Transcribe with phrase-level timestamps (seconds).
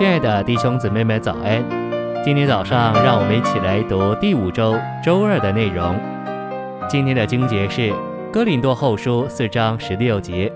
[0.00, 1.62] 亲爱的弟兄姊妹们，早安！
[2.24, 5.94] 今天早上，让我们一起来读第五周周二的内容。
[6.88, 7.90] 今天的经节是
[8.32, 10.50] 《哥林多后书》四章十六节。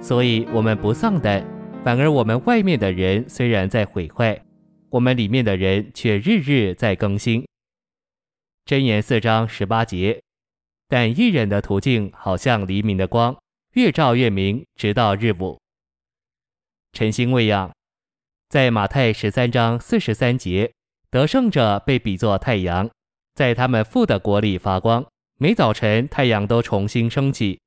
[0.00, 1.44] 所以，我们不丧胆，
[1.84, 4.40] 反而我们外面的人虽然在毁坏，
[4.88, 7.46] 我们里面的人却日日在更新。
[8.64, 10.18] 箴言四章十八节。
[10.88, 13.36] 但义人的途径好像黎明的光，
[13.74, 15.58] 越照越明，直到日午。
[16.94, 17.70] 晨星未央，
[18.48, 20.72] 在马太十三章四十三节，
[21.10, 22.88] 得胜者被比作太阳，
[23.34, 25.04] 在他们父的国里发光。
[25.36, 27.60] 每早晨太阳都重新升起。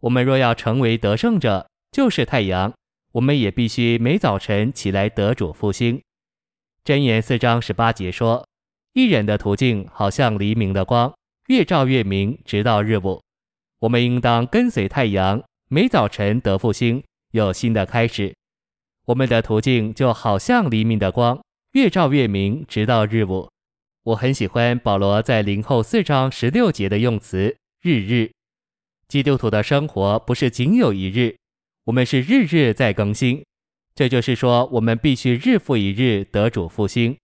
[0.00, 2.70] 我们若要成为得胜者，就是太阳，
[3.12, 5.98] 我们也必须每早晨起来得主复兴。
[6.84, 8.46] 箴言四章十八节说：
[8.92, 11.10] 义人的途径好像黎明的光。
[11.46, 13.22] 越照越明，直到日午。
[13.78, 18.34] 我们应当跟随太阳，每早晨得复兴，有新的开始。
[19.08, 21.42] 我们的途径就好像黎明的光，
[21.72, 23.48] 越照越明，直到日午。
[24.02, 28.30] 我很喜欢保罗在零后四章十六节的用词“日日”。
[29.08, 31.34] 基督徒的生活不是仅有一日，
[31.84, 33.42] 我们是日日在更新。
[33.94, 37.16] 这就是说，我们必须日复一日得主复兴。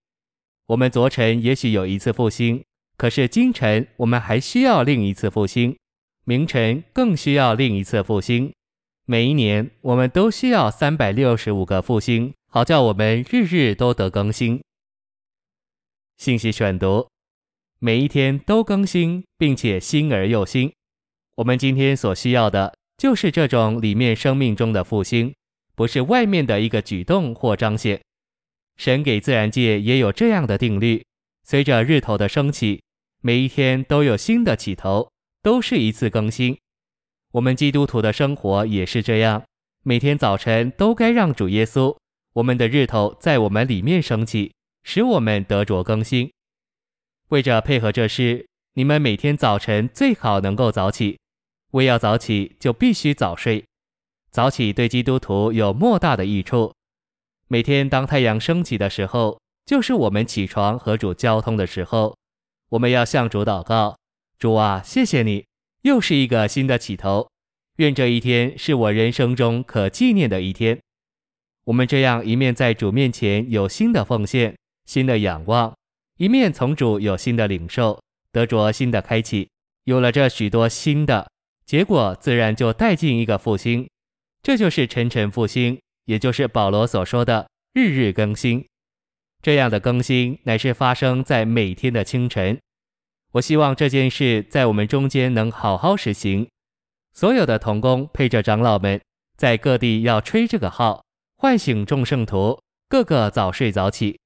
[0.65, 2.63] 我们昨晨也许有一次复兴。
[2.97, 5.77] 可是今晨我们还需要另一次复兴，
[6.23, 8.51] 明晨更需要另一次复兴。
[9.07, 14.59] 每一年我们都需要三百六十五个复兴，好叫我们日日都得更新。
[16.17, 17.07] 信息选读，
[17.77, 20.73] 每一天都更新，并且新而又新。
[21.35, 25.35] 我们今天所需要的就是这种里面生命中的复兴，
[25.75, 28.01] 不是外面的一个举动或彰显。
[28.75, 31.05] 神给自然界也有这样的定律，
[31.43, 32.81] 随着日头的升起。
[33.21, 35.11] 每一天都有新的起头，
[35.43, 36.57] 都是一次更新。
[37.35, 39.43] 我们基督徒的生活也是这样，
[39.83, 41.93] 每天早晨都该让主耶稣，
[42.31, 46.31] 我们的日头在我们里面升起，使我们得着更新。
[47.29, 51.19] 为着配合这事，你们每天早晨最好能够早起。
[51.71, 53.65] 为要早起，就必须早睡。
[54.31, 56.73] 早起对基督徒有莫大的益处。
[57.49, 62.15] 每天当太阳升起的时候，就是我们起床和主交通的时候。
[62.69, 63.97] 我们要向主祷告，
[64.39, 65.45] 主啊，谢谢你，
[65.81, 67.29] 又是一个新的起头。
[67.77, 70.79] 愿这一天是我人生中可纪念的一天。
[71.65, 74.55] 我们这样一面在主面前有新的奉献、
[74.85, 75.75] 新的仰望，
[76.17, 77.99] 一面从主有新的领受，
[78.31, 79.49] 得着新的开启。
[79.83, 81.29] 有了这许多新的，
[81.65, 83.87] 结果自然就带进一个复兴。
[84.41, 88.65] 这就是晨晨复兴，也就是保罗所说的日日更新。
[89.41, 92.57] 这样的更新乃是发生在每天的清晨。
[93.33, 96.47] 我希望这件事在我们中间能好好实行。
[97.15, 99.01] 所有的童工配着长老们，
[99.37, 101.01] 在各地要吹这个号，
[101.37, 102.59] 唤醒众圣徒，
[102.89, 104.19] 个个早睡早起。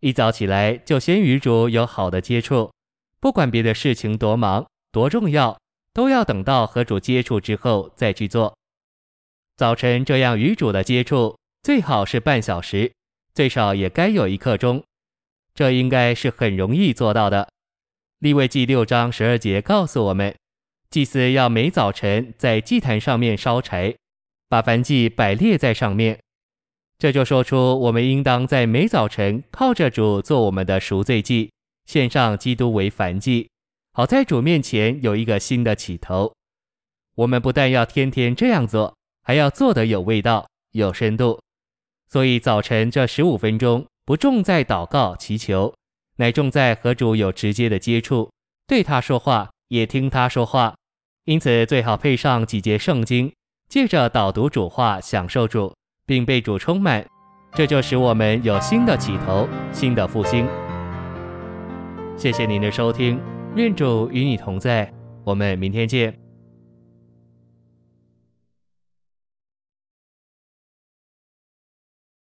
[0.00, 2.70] 一早起来就先与主有好的接触，
[3.20, 5.58] 不管别的事情多忙多重要，
[5.94, 8.54] 都要等到和主接触之后再去做。
[9.56, 12.92] 早晨这样与主的接触，最好是半小时。
[13.32, 14.84] 最少也该有一刻钟，
[15.54, 17.48] 这应该是很容易做到的。
[18.18, 20.34] 利未记六章十二节告诉我们，
[20.90, 23.94] 祭司要每早晨在祭坛上面烧柴，
[24.48, 26.18] 把燔祭摆列在上面。
[26.98, 31.52] 这就说出我们应当在每早晨靠着主做我们的赎罪祭，
[31.86, 33.48] 献上基督为燔祭，
[33.92, 36.34] 好在主面前有一个新的起头。
[37.14, 41.40] 我们不但要天天这样做，还要做得有味道、有深度。
[42.08, 45.72] 所以早晨这十五分钟不重在祷告祈求，
[46.16, 48.28] 乃重在和主有直接的接触，
[48.66, 50.74] 对他说话，也听他说话。
[51.30, 53.32] 因此最好配上几节圣经，
[53.68, 55.72] 借着导读主话，享受主，
[56.04, 57.06] 并被主充满，
[57.54, 60.44] 这就使我们有新的起头，新的复兴。
[62.16, 63.20] 谢谢您的收听，
[63.54, 64.92] 愿主与你同在，
[65.22, 66.12] 我们明天见。